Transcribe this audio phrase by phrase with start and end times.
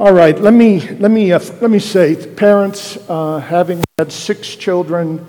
[0.00, 4.56] All right, let me, let me, uh, let me say, parents, uh, having had six
[4.56, 5.26] children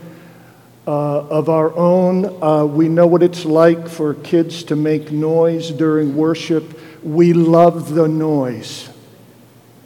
[0.87, 5.71] uh, of our own, uh, we know what it's like for kids to make noise
[5.71, 6.79] during worship.
[7.03, 8.89] We love the noise.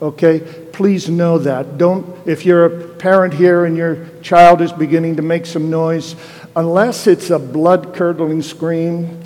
[0.03, 0.41] Okay?
[0.71, 1.79] Please know that.
[1.79, 6.15] Don't, if you're a parent here and your child is beginning to make some noise,
[6.55, 9.19] unless it's a blood curdling scream,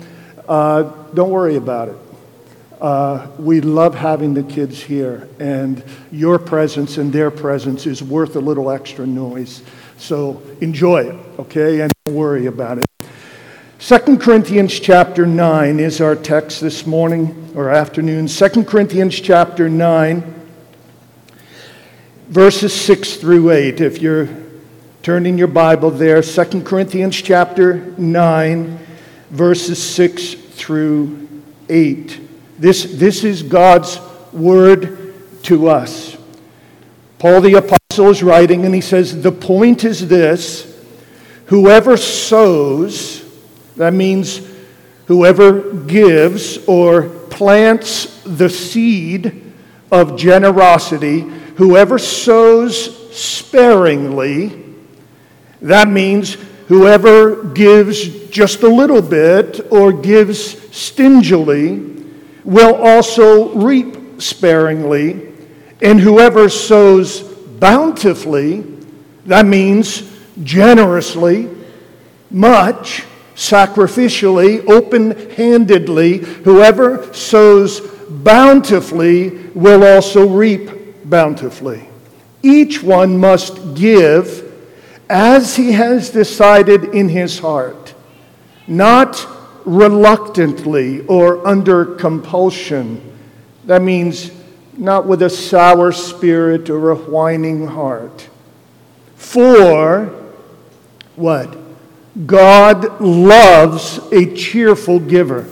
[0.48, 1.96] uh, don't worry about it.
[2.80, 8.36] Uh, we love having the kids here, and your presence and their presence is worth
[8.36, 9.62] a little extra noise.
[9.98, 11.80] So enjoy it, okay?
[11.80, 12.86] And don't worry about it.
[13.80, 18.28] 2 Corinthians chapter 9 is our text this morning or afternoon.
[18.28, 20.34] 2 Corinthians chapter 9,
[22.28, 23.80] verses 6 through 8.
[23.82, 24.28] If you're
[25.02, 28.78] turning your Bible there, 2 Corinthians chapter 9,
[29.30, 31.28] verses 6 through
[31.68, 32.29] 8.
[32.60, 33.98] This, this is God's
[34.34, 35.14] word
[35.44, 36.14] to us.
[37.18, 40.78] Paul the Apostle is writing, and he says, The point is this
[41.46, 43.24] whoever sows,
[43.76, 44.46] that means
[45.06, 49.54] whoever gives or plants the seed
[49.90, 54.62] of generosity, whoever sows sparingly,
[55.62, 56.34] that means
[56.68, 61.99] whoever gives just a little bit or gives stingily,
[62.50, 65.32] will also reap sparingly,
[65.80, 68.62] and whoever sows bountifully,
[69.26, 70.02] that means
[70.42, 71.48] generously,
[72.28, 73.04] much,
[73.36, 80.70] sacrificially, open handedly, whoever sows bountifully will also reap
[81.08, 81.88] bountifully.
[82.42, 84.52] Each one must give
[85.08, 87.94] as he has decided in his heart,
[88.66, 89.24] not
[89.64, 93.18] reluctantly or under compulsion.
[93.64, 94.30] That means
[94.76, 98.28] not with a sour spirit or a whining heart.
[99.16, 100.06] For
[101.16, 101.56] what?
[102.26, 105.46] God loves a cheerful giver.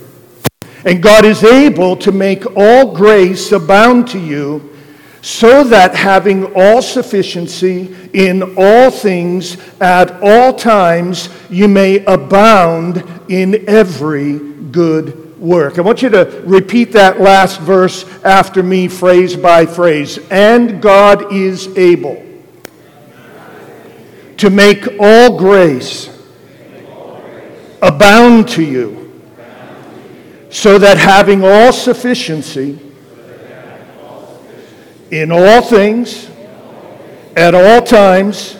[0.85, 4.78] And God is able to make all grace abound to you
[5.21, 13.69] so that having all sufficiency in all things at all times, you may abound in
[13.69, 14.39] every
[14.71, 15.79] good work.
[15.79, 20.19] I want you to repeat that last verse after me, phrase by phrase.
[20.31, 22.25] And God is able
[24.39, 26.09] to make all grace
[27.83, 29.23] abound to you,
[30.51, 32.79] so that having all sufficiency,
[35.11, 36.31] in all things,
[37.37, 38.57] at all times,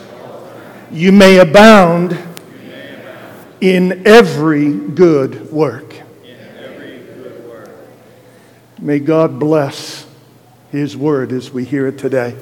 [0.91, 2.19] you may abound
[3.61, 5.95] in every good work.
[8.81, 10.07] May God bless
[10.71, 12.37] His word as we hear it today.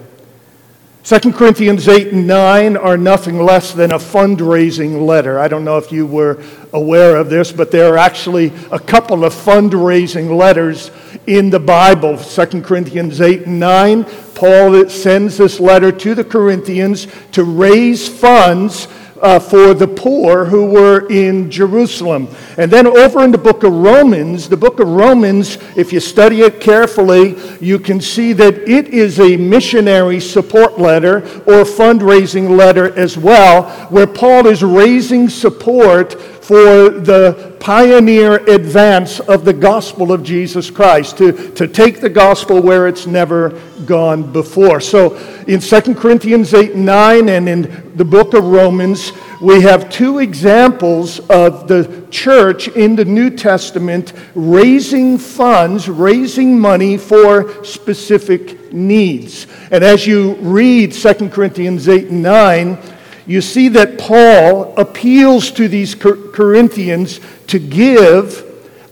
[1.04, 5.38] 2 Corinthians 8 and 9 are nothing less than a fundraising letter.
[5.38, 6.42] I don't know if you were
[6.72, 10.90] aware of this, but there are actually a couple of fundraising letters
[11.26, 12.16] in the Bible.
[12.16, 14.04] 2 Corinthians 8 and 9,
[14.34, 18.88] Paul sends this letter to the Corinthians to raise funds
[19.20, 22.28] uh, for the poor who were in Jerusalem.
[22.58, 26.42] And then over in the book of Romans, the book of Romans, if you study
[26.42, 32.96] it carefully, you can see that it is a missionary support letter or fundraising letter
[32.98, 40.22] as well, where Paul is raising support for the pioneer advance of the gospel of
[40.22, 43.48] Jesus Christ, to, to take the gospel where it's never
[43.84, 44.80] gone before.
[44.80, 45.16] So
[45.48, 49.10] in 2 Corinthians 8 and 9 and in the book of Romans,
[49.42, 56.96] we have two examples of the church in the New Testament raising funds, raising money
[56.96, 59.48] for specific needs.
[59.72, 62.95] And as you read 2 Corinthians 8 and 9,
[63.26, 68.44] you see that Paul appeals to these Corinthians to give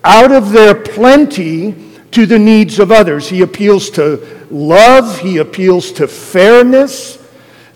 [0.02, 1.74] out of their plenty
[2.10, 3.28] to the needs of others.
[3.28, 7.18] He appeals to love, he appeals to fairness.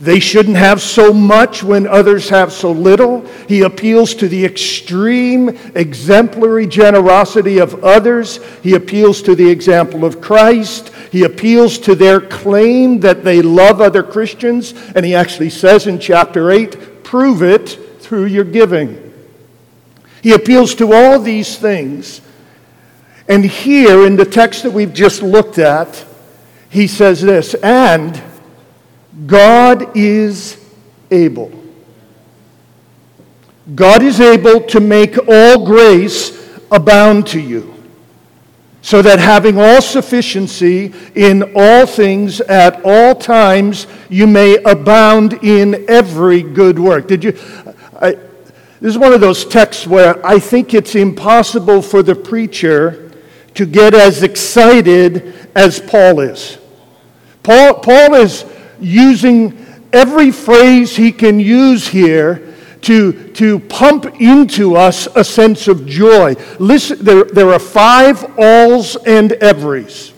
[0.00, 3.26] They shouldn't have so much when others have so little.
[3.48, 8.38] He appeals to the extreme exemplary generosity of others.
[8.62, 10.92] He appeals to the example of Christ.
[11.10, 14.72] He appeals to their claim that they love other Christians.
[14.94, 17.68] And he actually says in chapter 8, prove it
[18.00, 19.04] through your giving.
[20.22, 22.20] He appeals to all these things.
[23.28, 26.04] And here in the text that we've just looked at,
[26.70, 28.22] he says this, and
[29.26, 30.62] God is
[31.10, 31.52] able.
[33.74, 36.32] God is able to make all grace
[36.70, 37.77] abound to you.
[38.80, 45.84] So that having all sufficiency in all things at all times, you may abound in
[45.88, 47.08] every good work.
[47.08, 47.38] Did you?
[48.00, 48.12] I,
[48.80, 53.10] this is one of those texts where I think it's impossible for the preacher
[53.54, 56.58] to get as excited as Paul is.
[57.42, 58.44] Paul, Paul is
[58.78, 62.47] using every phrase he can use here
[62.82, 66.34] to, to pump into us a sense of joy.
[66.58, 70.12] Listen, there, there are five alls and everys.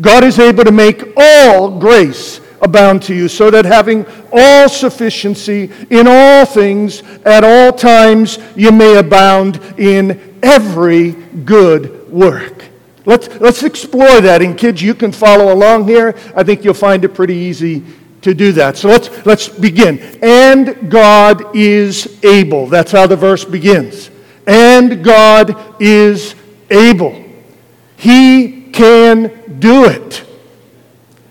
[0.00, 5.70] God is able to make all grace abound to you, so that having all sufficiency
[5.88, 12.64] in all things at all times, you may abound in every good work.
[13.06, 14.42] Let's, let's explore that.
[14.42, 16.14] And kids, you can follow along here.
[16.36, 17.82] I think you'll find it pretty easy
[18.22, 18.76] to do that.
[18.76, 19.98] So let's, let's begin.
[20.22, 22.66] And God is able.
[22.66, 24.10] That's how the verse begins.
[24.46, 26.34] And God is
[26.70, 27.24] able.
[27.96, 30.24] He can do it.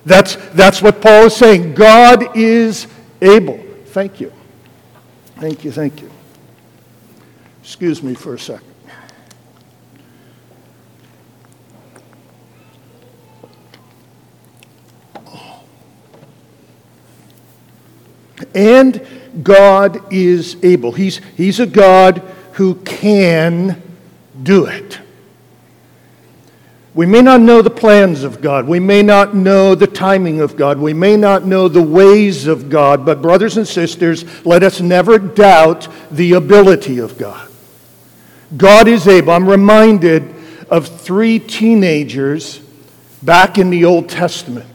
[0.06, 1.74] That's, that's what Paul is saying.
[1.76, 2.88] God is
[3.22, 3.60] able.
[3.88, 4.32] Thank you.
[5.38, 6.10] Thank you, thank you.
[7.62, 8.69] Excuse me for a second.
[18.54, 19.06] And
[19.44, 20.92] God is able.
[20.92, 22.20] He's, he's a God
[22.54, 23.82] who can
[24.42, 25.00] do it.
[26.94, 28.68] We may not know the plans of God.
[28.68, 30.80] We may not know the timing of God.
[30.80, 33.06] We may not know the ways of God.
[33.06, 37.50] But, brothers and sisters, let us never doubt the ability of God.
[38.58, 39.32] God is able.
[39.32, 40.36] I'm reminded
[40.70, 42.60] of three teenagers
[43.22, 44.66] back in the Old Testament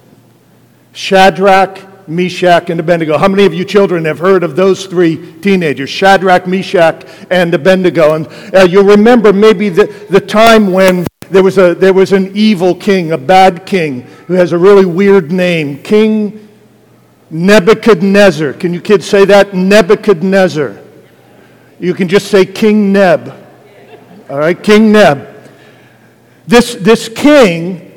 [0.92, 3.18] Shadrach, Meshach, and Abednego.
[3.18, 8.14] How many of you children have heard of those three teenagers, Shadrach, Meshach, and Abednego?
[8.14, 12.30] And uh, you'll remember maybe the, the time when there was, a, there was an
[12.34, 16.48] evil king, a bad king, who has a really weird name King
[17.30, 18.52] Nebuchadnezzar.
[18.54, 19.54] Can you kids say that?
[19.54, 20.78] Nebuchadnezzar.
[21.80, 23.34] You can just say King Neb.
[24.30, 25.28] All right, King Neb.
[26.46, 27.93] This, this king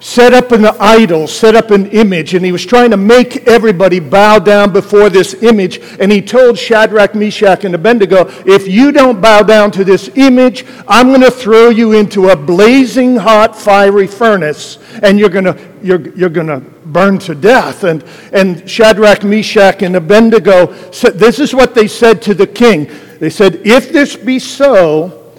[0.00, 4.00] set up an idol, set up an image, and he was trying to make everybody
[4.00, 5.78] bow down before this image.
[6.00, 10.64] And he told Shadrach, Meshach, and Abednego, if you don't bow down to this image,
[10.88, 15.70] I'm going to throw you into a blazing hot, fiery furnace, and you're going to
[15.82, 17.84] you're, you're going to burn to death.
[17.84, 22.90] And, and Shadrach, Meshach, and Abednego said, This is what they said to the king.
[23.18, 25.32] They said, If this be so,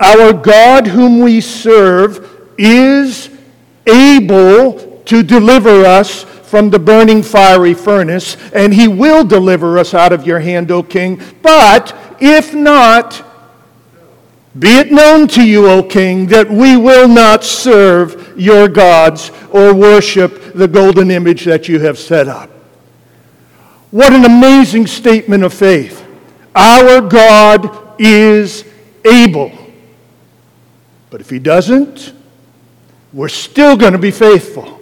[0.00, 3.30] our God whom we serve is
[3.86, 10.12] able to deliver us from the burning fiery furnace, and he will deliver us out
[10.12, 11.20] of your hand, O king.
[11.42, 13.24] But if not,
[14.58, 19.74] be it known to you, O king, that we will not serve your gods or
[19.74, 22.48] worship the golden image that you have set up.
[23.90, 26.04] What an amazing statement of faith.
[26.54, 28.64] Our God is
[29.04, 29.52] able.
[31.10, 32.12] But if he doesn't,
[33.16, 34.78] we're still going to be faithful.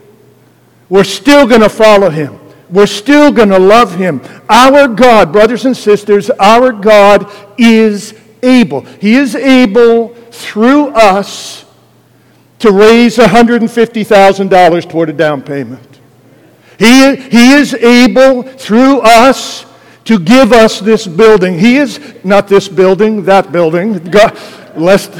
[0.89, 2.37] We're still going to follow him.
[2.69, 4.21] We're still going to love him.
[4.49, 8.81] Our God, brothers and sisters, our God is able.
[8.81, 11.65] He is able through us
[12.59, 16.01] to raise $150,000 toward a down payment.
[16.77, 19.65] He, he is able through us
[20.07, 21.57] to give us this building.
[21.57, 23.99] He is not this building, that building.
[24.11, 24.37] God,
[24.75, 25.13] lest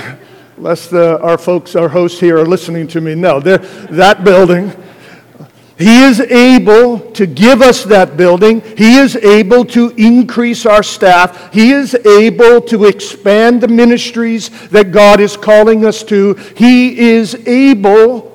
[0.65, 3.15] lest the, our folks, our hosts here, are listening to me.
[3.15, 4.73] No, that building.
[5.77, 8.63] He is able to give us that building.
[8.75, 11.53] He is able to increase our staff.
[11.53, 16.33] He is able to expand the ministries that God is calling us to.
[16.57, 18.34] He is able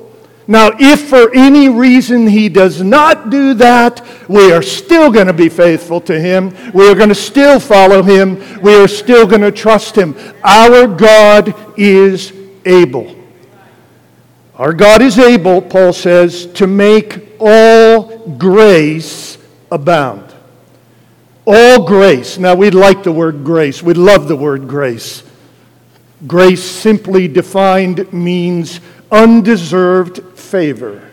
[0.49, 5.33] now, if for any reason he does not do that, we are still going to
[5.33, 6.55] be faithful to him.
[6.73, 8.59] We are going to still follow him.
[8.59, 10.15] We are still going to trust him.
[10.43, 12.33] Our God is
[12.65, 13.15] able.
[14.55, 19.37] Our God is able, Paul says, to make all grace
[19.71, 20.33] abound.
[21.45, 22.39] All grace.
[22.39, 23.83] Now, we like the word grace.
[23.83, 25.21] We love the word grace.
[26.25, 28.79] Grace, simply defined, means
[29.11, 31.09] undeserved favor.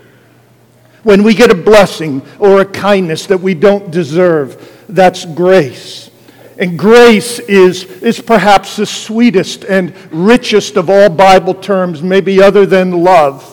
[1.03, 6.11] When we get a blessing or a kindness that we don't deserve, that's grace.
[6.59, 12.65] And grace is, is perhaps the sweetest and richest of all Bible terms, maybe other
[12.65, 13.53] than love.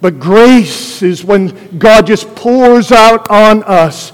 [0.00, 4.12] But grace is when God just pours out on us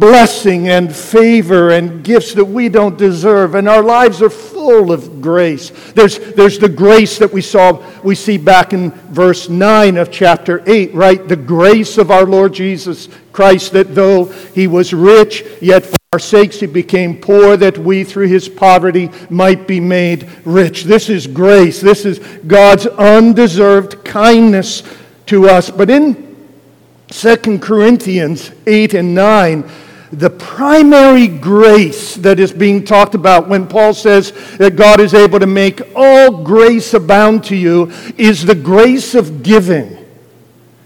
[0.00, 5.20] blessing and favor and gifts that we don't deserve, and our lives are full of
[5.20, 5.70] grace.
[5.92, 10.62] There's, there's the grace that we saw, we see back in verse 9 of chapter
[10.66, 11.28] 8, right?
[11.28, 16.18] The grace of our Lord Jesus Christ, that though he was rich, yet for our
[16.18, 20.84] sakes he became poor, that we through his poverty might be made rich.
[20.84, 21.78] This is grace.
[21.80, 24.82] This is God's undeserved kindness
[25.26, 25.70] to us.
[25.70, 26.30] But in
[27.08, 29.70] 2 Corinthians 8 and 9,
[30.12, 35.38] the primary grace that is being talked about when Paul says that God is able
[35.38, 39.96] to make all grace abound to you is the grace of giving.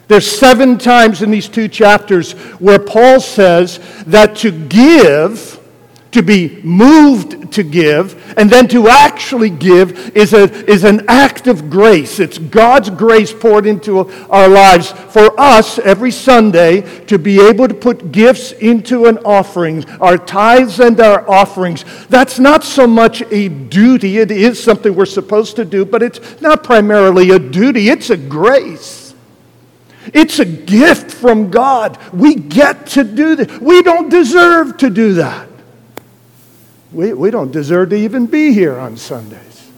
[0.09, 5.59] There's seven times in these two chapters where Paul says that to give
[6.15, 11.49] to be moved to give, and then to actually give is, a, is an act
[11.49, 12.21] of grace.
[12.21, 17.75] It's God's grace poured into our lives for us every Sunday to be able to
[17.75, 21.85] put gifts into an offering, our tithes and our offerings.
[22.07, 26.41] That's not so much a duty, it is something we're supposed to do, but it's
[26.41, 29.03] not primarily a duty, it's a grace.
[30.13, 31.99] It's a gift from God.
[32.13, 33.59] We get to do this.
[33.59, 35.49] We don't deserve to do that.
[36.95, 39.71] We, we don't deserve to even be here on Sundays.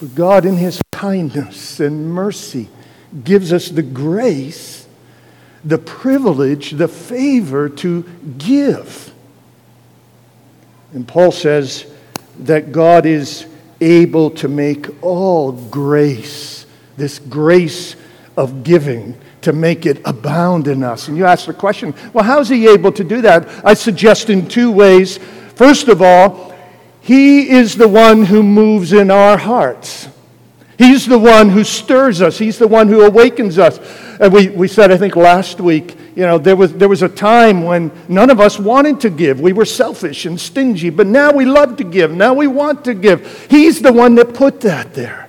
[0.00, 2.68] But God, in His kindness and mercy,
[3.24, 4.86] gives us the grace,
[5.64, 8.02] the privilege, the favor to
[8.38, 9.12] give.
[10.92, 11.86] And Paul says
[12.40, 13.46] that God is
[13.80, 16.64] able to make all grace,
[16.96, 17.96] this grace
[18.36, 21.08] of giving, to make it abound in us.
[21.08, 23.48] And you ask the question, well, how is he able to do that?
[23.64, 25.18] I suggest in two ways.
[25.54, 26.54] First of all,
[27.00, 30.08] He is the one who moves in our hearts.
[30.78, 32.38] He's the one who stirs us.
[32.38, 33.78] He's the one who awakens us.
[34.18, 37.08] And we, we said, I think last week, you know, there was, there was a
[37.08, 39.40] time when none of us wanted to give.
[39.40, 42.10] We were selfish and stingy, but now we love to give.
[42.10, 43.46] Now we want to give.
[43.50, 45.28] He's the one that put that there.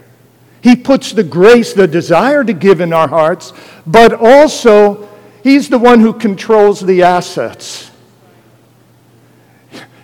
[0.62, 3.54] He puts the grace, the desire to give in our hearts,
[3.86, 5.10] but also
[5.44, 7.92] He's the one who controls the assets.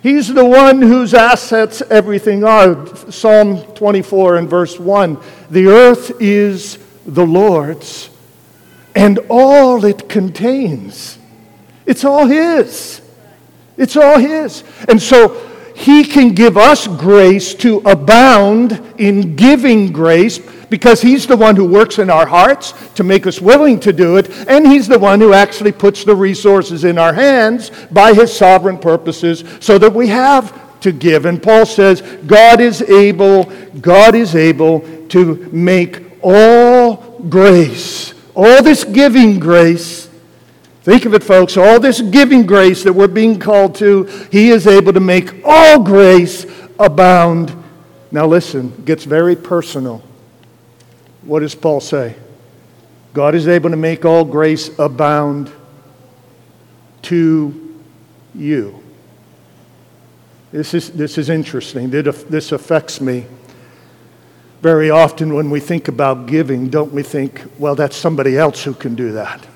[0.02, 2.86] He's the one whose assets everything are.
[3.10, 5.18] Psalm 24 and verse 1
[5.50, 8.10] The earth is the Lord's
[8.94, 11.18] and all it contains.
[11.86, 13.00] It's all His.
[13.76, 14.64] It's all His.
[14.88, 15.40] And so
[15.74, 21.64] He can give us grace to abound in giving grace because He's the one who
[21.64, 25.20] works in our hearts to make us willing to do it, and He's the one
[25.20, 30.06] who actually puts the resources in our hands by His sovereign purposes so that we
[30.06, 31.26] have to give.
[31.26, 33.44] And Paul says, God is able,
[33.80, 40.08] God is able to make all grace, all this giving grace,
[40.82, 41.56] Think of it, folks.
[41.56, 45.82] All this giving grace that we're being called to, He is able to make all
[45.82, 46.46] grace
[46.78, 47.54] abound.
[48.10, 50.02] Now, listen, it gets very personal.
[51.22, 52.16] What does Paul say?
[53.12, 55.52] God is able to make all grace abound
[57.02, 57.78] to
[58.34, 58.82] you.
[60.52, 61.90] This is, this is interesting.
[61.90, 63.26] This affects me.
[64.62, 68.74] Very often, when we think about giving, don't we think, well, that's somebody else who
[68.74, 69.46] can do that?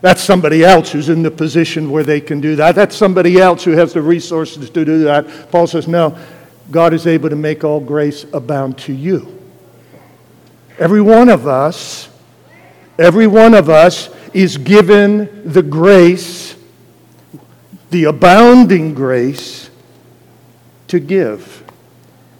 [0.00, 2.74] That's somebody else who's in the position where they can do that.
[2.74, 5.50] That's somebody else who has the resources to do that.
[5.50, 6.16] Paul says, no,
[6.70, 9.39] God is able to make all grace abound to you.
[10.80, 12.08] Every one of us,
[12.98, 16.56] every one of us is given the grace,
[17.90, 19.68] the abounding grace
[20.88, 21.62] to give.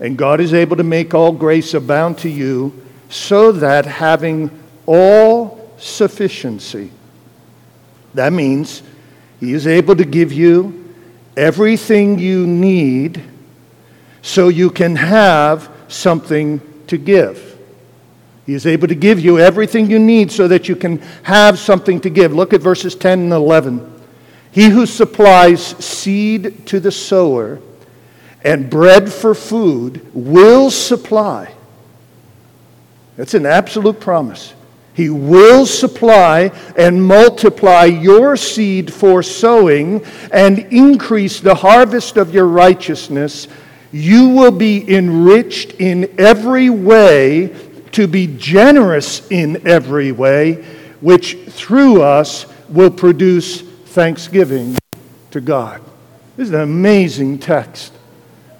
[0.00, 4.50] And God is able to make all grace abound to you so that having
[4.86, 6.90] all sufficiency,
[8.14, 8.82] that means
[9.38, 10.94] He is able to give you
[11.36, 13.22] everything you need
[14.22, 17.49] so you can have something to give.
[18.50, 22.00] He is able to give you everything you need so that you can have something
[22.00, 22.34] to give.
[22.34, 24.02] Look at verses 10 and 11.
[24.50, 27.60] He who supplies seed to the sower
[28.42, 31.54] and bread for food will supply.
[33.14, 34.52] That's an absolute promise.
[34.94, 42.48] He will supply and multiply your seed for sowing and increase the harvest of your
[42.48, 43.46] righteousness.
[43.92, 50.64] You will be enriched in every way to be generous in every way,
[51.00, 54.76] which through us will produce thanksgiving
[55.30, 55.82] to God.
[56.36, 57.92] This is an amazing text.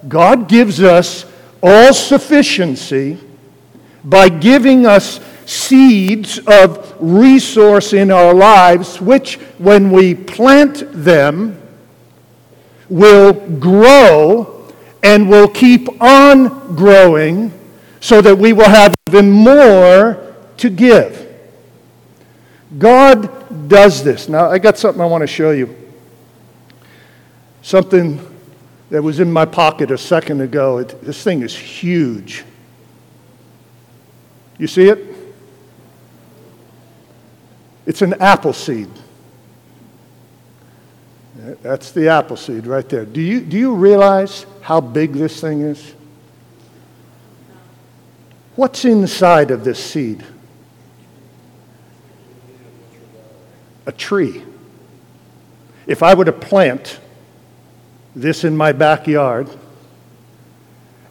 [0.07, 1.25] God gives us
[1.63, 3.17] all sufficiency
[4.03, 11.57] by giving us seeds of resource in our lives, which, when we plant them,
[12.89, 14.67] will grow
[15.03, 17.51] and will keep on growing
[18.01, 21.29] so that we will have even more to give.
[22.77, 24.27] God does this.
[24.27, 25.77] Now, I got something I want to show you.
[27.61, 28.19] Something
[28.89, 30.79] that was in my pocket a second ago.
[30.79, 32.43] It, this thing is huge.
[34.57, 35.07] You see it?
[37.85, 38.89] It's an apple seed.
[41.61, 43.05] That's the apple seed right there.
[43.05, 45.93] Do you, do you realize how big this thing is?
[48.55, 50.23] What's inside of this seed?
[53.85, 54.43] A tree.
[55.87, 56.99] If I were to plant
[58.15, 59.49] this in my backyard,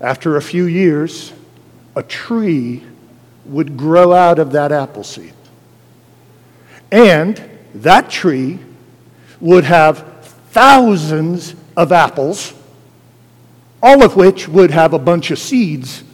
[0.00, 1.32] after a few years,
[1.96, 2.82] a tree
[3.46, 5.34] would grow out of that apple seed.
[6.92, 7.42] And
[7.74, 8.58] that tree
[9.40, 12.52] would have thousands of apples,
[13.82, 16.04] all of which would have a bunch of seeds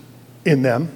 [0.45, 0.91] in them.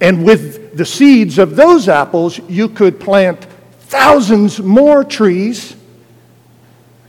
[0.00, 3.44] And with the seeds of those apples, you could plant
[3.80, 5.76] thousands more trees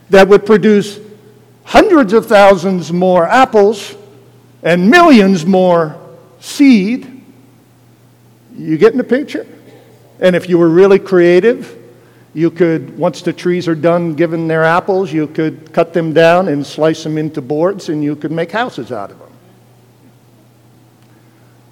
[0.10, 1.00] that would produce
[1.63, 3.96] hundreds of thousands more apples
[4.63, 5.98] and millions more
[6.39, 7.22] seed.
[8.56, 9.46] You getting the picture?
[10.20, 11.77] And if you were really creative,
[12.34, 16.48] you could, once the trees are done giving their apples, you could cut them down
[16.48, 19.26] and slice them into boards and you could make houses out of them.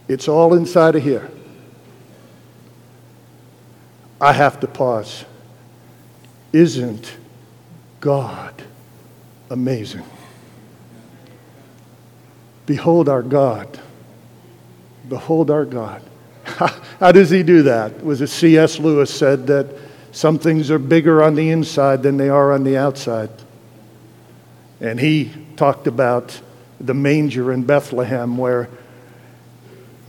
[0.08, 1.30] It's all inside of here.
[4.22, 5.26] I have to pause.
[6.54, 7.18] Isn't
[8.00, 8.64] God
[9.50, 10.06] amazing?
[12.66, 13.80] Behold our God.
[15.08, 16.02] Behold our God.
[17.00, 18.04] How does he do that?
[18.04, 18.80] Was it C.S.
[18.80, 19.68] Lewis said that
[20.12, 23.30] some things are bigger on the inside than they are on the outside?
[24.80, 26.40] And he talked about
[26.80, 28.70] the manger in Bethlehem, where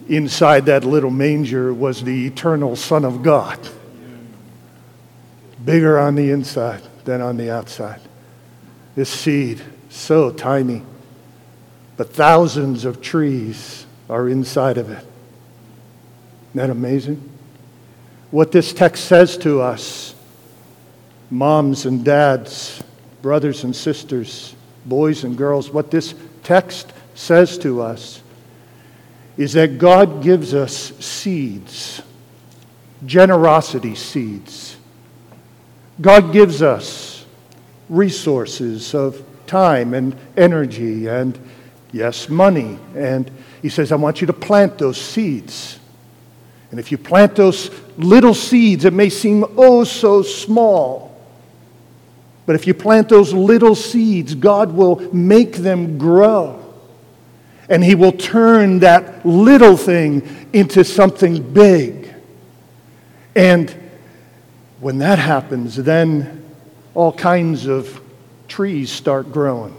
[0.09, 3.59] inside that little manger was the eternal Son of God.
[5.65, 8.01] Bigger on the inside than on the outside.
[8.95, 10.83] This seed, so tiny,
[11.97, 15.05] but thousands of trees are inside of it.
[16.51, 17.31] Isn't that amazing?
[18.31, 20.15] What this text says to us,
[21.31, 22.83] moms and dads,
[23.23, 28.23] brothers and sisters, boys and girls, what this text says to us
[29.37, 32.03] is that God gives us seeds,
[33.05, 34.77] generosity seeds.
[36.01, 37.25] God gives us
[37.89, 41.39] resources of time and energy and,
[41.93, 42.79] yes, money.
[42.95, 43.31] And
[43.63, 45.79] He says, I want you to plant those seeds.
[46.71, 51.07] And if you plant those little seeds, it may seem oh so small.
[52.45, 56.66] But if you plant those little seeds, God will make them grow.
[57.69, 62.15] And He will turn that little thing into something big.
[63.35, 63.75] And
[64.81, 66.45] when that happens, then
[66.95, 68.01] all kinds of
[68.49, 69.75] trees start growing.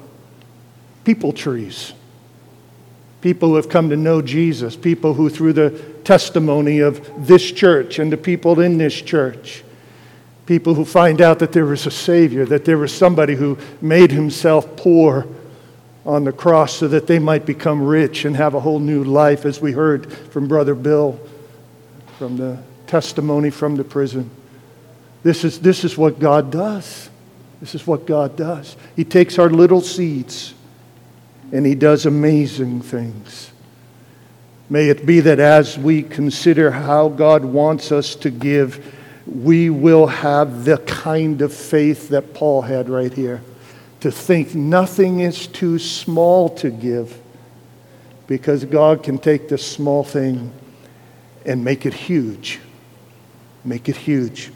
[1.03, 1.93] People trees.
[3.21, 5.69] People who have come to know Jesus, people who, through the
[6.03, 9.63] testimony of this church and the people in this church.
[10.45, 14.11] People who find out that there is a Savior, that there is somebody who made
[14.11, 15.27] himself poor
[16.07, 19.45] on the cross so that they might become rich and have a whole new life,
[19.45, 21.19] as we heard from Brother Bill
[22.17, 24.31] from the testimony from the prison.
[25.21, 27.09] This is, this is what God does.
[27.59, 28.77] This is what God does.
[28.95, 30.53] He takes our little seeds
[31.51, 33.51] and He does amazing things.
[34.69, 40.07] May it be that as we consider how God wants us to give, we will
[40.07, 43.41] have the kind of faith that Paul had right here
[44.01, 47.19] to think nothing is too small to give
[48.27, 50.51] because God can take this small thing
[51.45, 52.59] and make it huge.
[53.63, 54.51] Make it huge.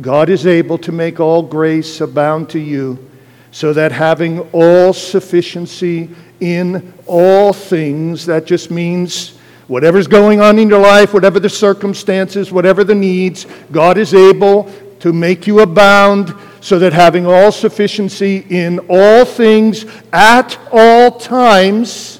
[0.00, 3.10] God is able to make all grace abound to you
[3.50, 9.36] so that having all sufficiency in all things, that just means
[9.68, 14.70] Whatever's going on in your life, whatever the circumstances, whatever the needs, God is able
[15.00, 22.18] to make you abound so that having all sufficiency in all things at all times,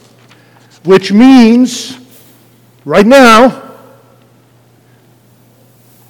[0.85, 1.99] which means
[2.85, 3.62] right now,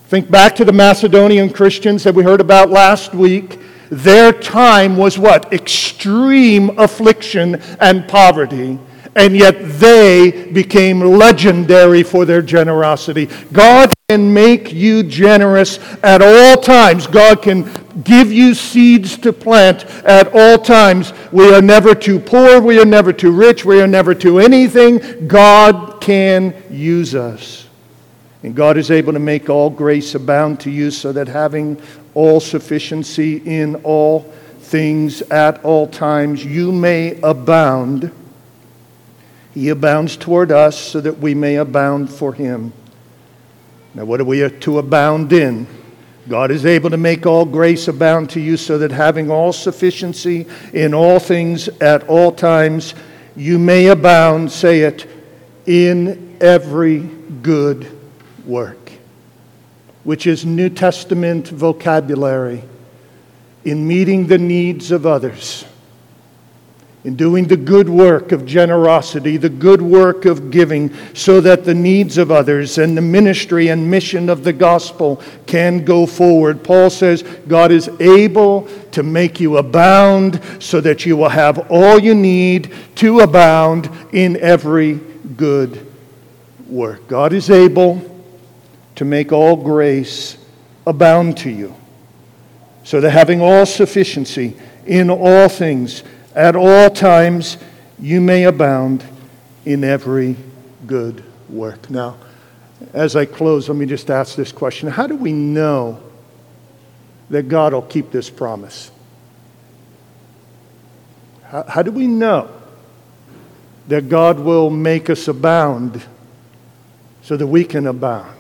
[0.09, 3.59] think back to the Macedonian Christians that we heard about last week.
[3.91, 5.53] Their time was what?
[5.53, 8.79] Extreme affliction and poverty.
[9.17, 13.29] And yet they became legendary for their generosity.
[13.53, 17.07] God can make you generous at all times.
[17.07, 17.69] God can
[18.05, 21.15] give you seeds to plant at all times.
[21.33, 25.27] We are never too poor, we are never too rich, we are never too anything.
[25.27, 27.67] God can use us.
[28.43, 31.81] And God is able to make all grace abound to you so that having
[32.13, 34.21] all sufficiency in all
[34.61, 38.13] things at all times, you may abound.
[39.57, 42.75] He abounds toward us so that we may abound for him.
[43.95, 45.67] Now, what are we to abound in?
[46.29, 50.45] God is able to make all grace abound to you so that having all sufficiency
[50.75, 52.95] in all things at all times,
[53.35, 55.09] you may abound, say it,
[55.65, 56.99] in every
[57.41, 57.91] good
[58.45, 58.93] work,
[60.05, 62.63] which is New Testament vocabulary,
[63.65, 65.65] in meeting the needs of others
[67.07, 71.73] in doing the good work of generosity, the good work of giving, so that the
[71.73, 76.65] needs of others and the ministry and mission of the gospel can go forward.
[76.65, 81.97] Paul says God is able to make you abound so that you will have all
[81.97, 84.95] you need to abound in every
[85.37, 85.87] good
[86.67, 87.07] work.
[87.07, 88.03] God is able
[88.97, 90.39] to make all grace
[90.85, 91.73] abound to you,
[92.83, 96.03] so that having all sufficiency in all things,
[96.37, 97.57] at all times
[97.99, 99.03] you may abound
[99.65, 100.37] in every
[100.87, 101.89] good work.
[101.91, 102.19] Now,
[102.93, 106.01] as I close, let me just ask this question How do we know
[107.31, 108.91] that God will keep this promise?
[111.45, 112.51] How, how do we know
[113.89, 116.05] that God will make us abound
[117.23, 118.37] so that we can abound?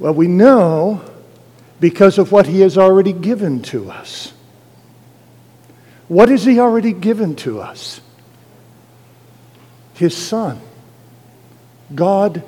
[0.00, 1.02] Well, we know
[1.78, 4.32] because of what He has already given to us.
[6.10, 8.00] What has He already given to us?
[9.94, 10.60] His Son.
[11.94, 12.42] God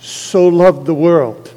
[0.00, 1.52] so loved the world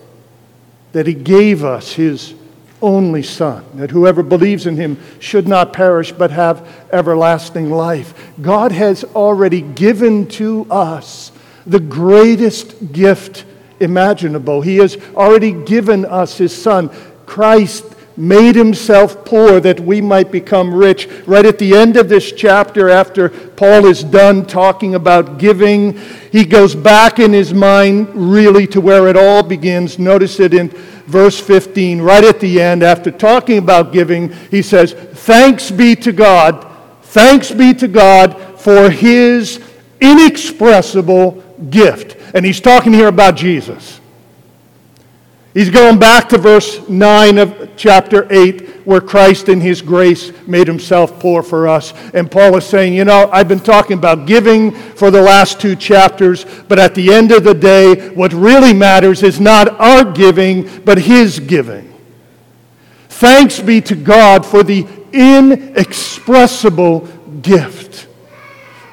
[0.91, 2.33] that He gave us His
[2.81, 8.33] only Son, that whoever believes in Him should not perish but have everlasting life.
[8.41, 11.31] God has already given to us
[11.65, 13.45] the greatest gift
[13.79, 14.59] imaginable.
[14.59, 16.89] He has already given us His Son.
[17.25, 21.07] Christ made himself poor that we might become rich.
[21.25, 25.97] Right at the end of this chapter, after Paul is done talking about giving,
[26.31, 29.99] he goes back in his mind really to where it all begins.
[29.99, 30.69] Notice it in
[31.07, 36.11] verse 15, right at the end, after talking about giving, he says, Thanks be to
[36.11, 36.65] God,
[37.03, 39.59] thanks be to God for his
[40.01, 42.17] inexpressible gift.
[42.33, 43.99] And he's talking here about Jesus.
[45.55, 50.67] He's going back to verse 9 of chapter 8, where Christ in his grace made
[50.67, 51.93] himself poor for us.
[52.13, 55.77] And Paul is saying, You know, I've been talking about giving for the last two
[55.77, 60.83] chapters, but at the end of the day, what really matters is not our giving,
[60.83, 61.93] but his giving.
[63.07, 67.07] Thanks be to God for the inexpressible
[67.41, 68.07] gift.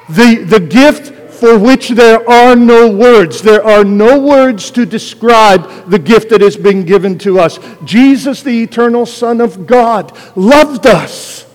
[0.07, 1.12] The, the gift
[1.43, 3.41] for which there are no words.
[3.41, 7.59] There are no words to describe the gift that has been given to us.
[7.83, 11.45] Jesus, the eternal Son of God, loved us,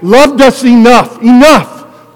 [0.00, 1.69] loved us enough, enough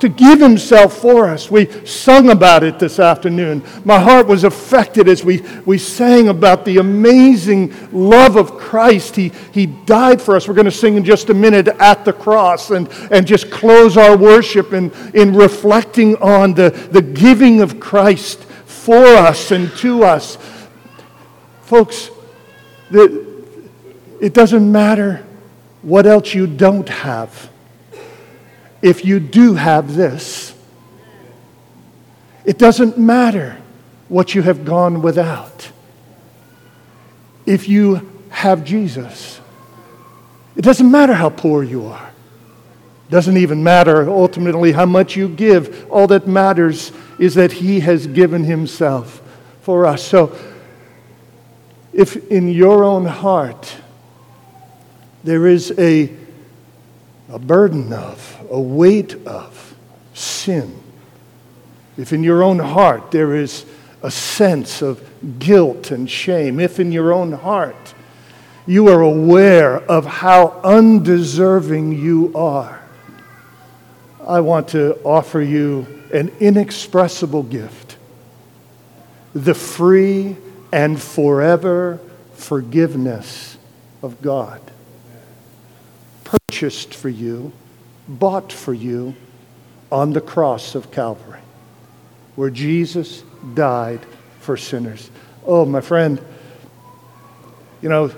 [0.05, 1.51] to give himself for us.
[1.51, 3.63] We sung about it this afternoon.
[3.87, 9.17] My heart was affected as we, we sang about the amazing love of Christ.
[9.17, 10.47] He, he died for us.
[10.47, 13.97] We're going to sing in just a minute at the cross and, and just close
[13.97, 20.05] our worship in, in reflecting on the, the giving of Christ for us and to
[20.05, 20.37] us.
[21.63, 22.11] Folks,
[22.91, 23.43] the,
[24.21, 25.25] it doesn't matter
[25.81, 27.49] what else you don't have
[28.85, 30.55] if you do have this.
[32.45, 33.57] It doesn't matter
[34.09, 35.71] what you have gone without.
[37.47, 39.41] If you have Jesus,
[40.55, 42.09] it doesn't matter how poor you are.
[43.09, 45.91] It doesn't even matter ultimately how much you give.
[45.91, 49.23] All that matters is that He has given Himself
[49.63, 50.03] for us.
[50.03, 50.37] So,
[51.95, 53.77] if in your own heart
[55.23, 56.13] there is a,
[57.29, 59.75] a burden of, a weight of
[60.13, 60.81] sin,
[61.97, 63.65] if in your own heart there is
[64.03, 65.03] a sense of
[65.39, 67.95] guilt and shame, if in your own heart
[68.67, 72.83] you are aware of how undeserving you are,
[74.27, 77.97] I want to offer you an inexpressible gift
[79.35, 80.37] the free
[80.73, 81.99] and forever
[82.35, 83.59] forgiveness
[84.03, 84.61] of God,
[86.49, 87.53] purchased for you
[88.09, 89.15] bought for you
[89.91, 91.41] on the cross of Calvary,
[92.37, 93.23] where Jesus
[93.55, 94.01] died
[94.41, 95.11] for sinners.
[95.47, 96.21] Oh, my friend,
[97.81, 98.11] you know,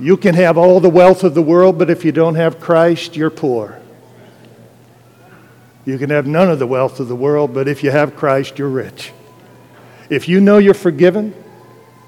[0.00, 3.16] you can have all the wealth of the world, but if you don't have Christ,
[3.16, 3.80] you're poor.
[5.84, 8.58] You can have none of the wealth of the world, but if you have Christ,
[8.58, 9.12] you're rich.
[10.10, 11.34] If you know you're forgiven,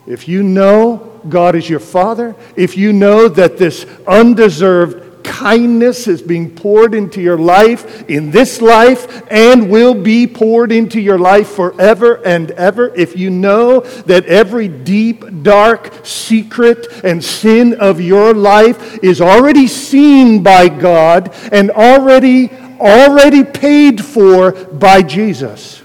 [0.07, 6.23] if you know God is your Father, if you know that this undeserved kindness is
[6.23, 11.49] being poured into your life in this life and will be poured into your life
[11.49, 12.95] forever and ever.
[12.95, 19.67] If you know that every deep, dark secret and sin of your life is already
[19.67, 25.83] seen by God and already already paid for by Jesus,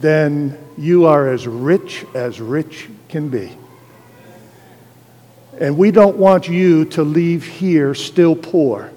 [0.00, 3.56] then you are as rich as rich can be.
[5.60, 8.90] And we don't want you to leave here still poor.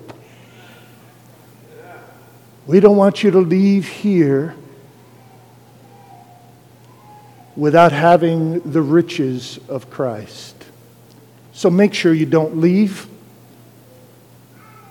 [2.65, 4.55] We don't want you to leave here
[7.57, 10.55] without having the riches of Christ.
[11.51, 13.07] So make sure you don't leave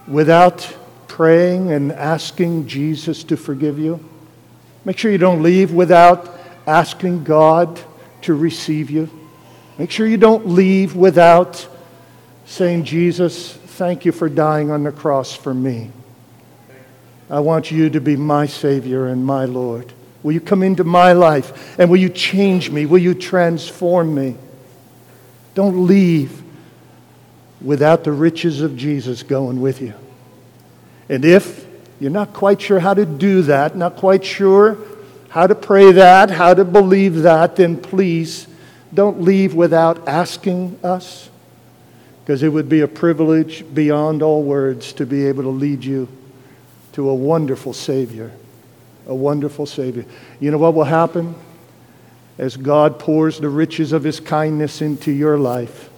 [0.06, 0.76] without
[1.08, 3.98] praying and asking Jesus to forgive you.
[4.84, 7.80] Make sure you don't leave without asking God
[8.22, 9.08] to receive you.
[9.78, 11.66] Make sure you don't leave without
[12.44, 15.90] saying, Jesus, thank you for dying on the cross for me.
[17.30, 19.92] I want you to be my Savior and my Lord.
[20.22, 22.86] Will you come into my life and will you change me?
[22.86, 24.36] Will you transform me?
[25.54, 26.42] Don't leave
[27.60, 29.94] without the riches of Jesus going with you.
[31.08, 31.66] And if
[32.00, 34.76] you're not quite sure how to do that, not quite sure
[35.28, 38.46] how to pray that, how to believe that, then please
[38.94, 41.30] don't leave without asking us,
[42.20, 46.08] because it would be a privilege beyond all words to be able to lead you
[46.92, 48.30] to a wonderful Savior.
[49.08, 50.04] A wonderful Savior.
[50.38, 51.34] You know what will happen?
[52.38, 55.90] As God pours the riches of His kindness into your life,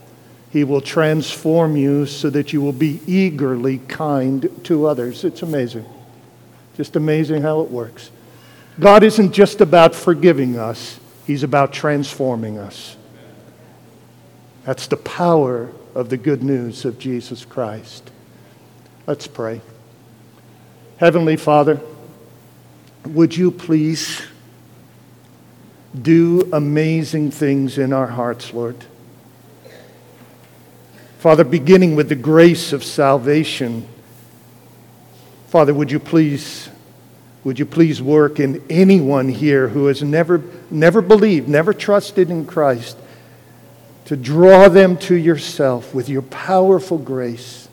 [0.50, 5.24] He will transform you so that you will be eagerly kind to others.
[5.24, 5.84] It's amazing.
[6.76, 8.10] Just amazing how it works.
[8.80, 12.96] God isn't just about forgiving us, He's about transforming us.
[14.64, 18.10] That's the power of the good news of Jesus Christ.
[19.06, 19.60] Let's pray.
[20.98, 21.80] Heavenly Father,
[23.06, 24.22] would you please
[26.00, 28.84] do amazing things in our hearts, Lord?
[31.18, 33.86] Father, beginning with the grace of salvation,
[35.48, 36.68] Father, would you please
[37.44, 42.46] would you please work in anyone here who has never, never believed, never trusted in
[42.46, 42.96] Christ,
[44.06, 47.68] to draw them to yourself with your powerful grace?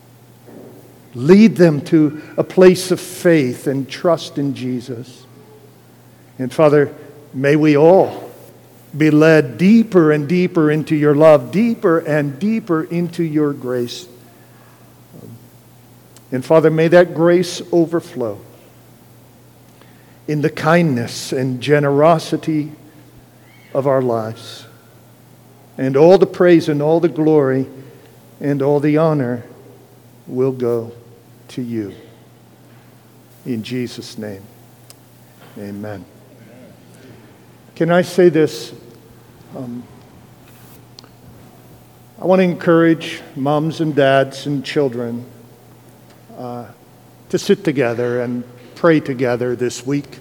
[1.13, 5.25] Lead them to a place of faith and trust in Jesus.
[6.37, 6.93] And Father,
[7.33, 8.29] may we all
[8.97, 14.05] be led deeper and deeper into your love, deeper and deeper into your grace.
[16.29, 18.39] And Father, may that grace overflow
[20.31, 22.71] in the kindness and generosity
[23.73, 24.65] of our lives.
[25.77, 27.67] And all the praise and all the glory
[28.39, 29.43] and all the honor
[30.27, 30.93] will go
[31.49, 31.93] to you.
[33.45, 34.41] In Jesus' name,
[35.57, 36.05] amen.
[37.75, 38.73] Can I say this?
[39.53, 39.83] Um,
[42.21, 45.25] I want to encourage moms and dads and children
[46.37, 46.71] uh,
[47.27, 48.45] to sit together and
[48.81, 50.17] pray together this week.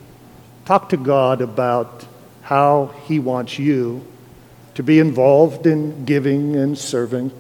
[0.67, 2.05] Talk to God about
[2.43, 4.07] how He wants you
[4.75, 7.33] to be involved in giving and serving.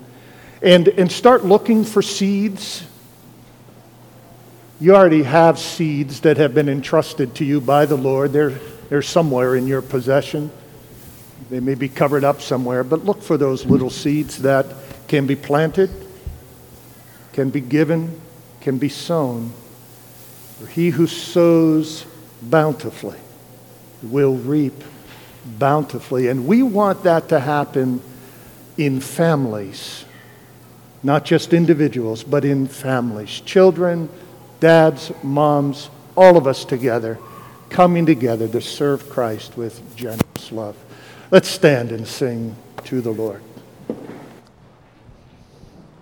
[0.62, 2.86] And, and start looking for seeds.
[4.80, 8.32] You already have seeds that have been entrusted to you by the Lord.
[8.32, 10.50] They're, they're somewhere in your possession.
[11.50, 14.64] They may be covered up somewhere, but look for those little seeds that
[15.06, 15.90] can be planted,
[17.34, 18.18] can be given,
[18.62, 19.52] can be sown
[20.60, 22.04] for he who sows
[22.42, 23.18] bountifully
[24.02, 24.74] will reap
[25.58, 26.28] bountifully.
[26.28, 28.02] And we want that to happen
[28.76, 30.04] in families,
[31.02, 33.40] not just individuals, but in families.
[33.40, 34.10] Children,
[34.60, 37.18] dads, moms, all of us together,
[37.70, 40.76] coming together to serve Christ with generous love.
[41.30, 43.42] Let's stand and sing to the Lord.